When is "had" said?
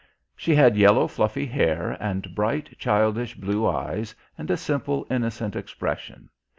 0.55-0.77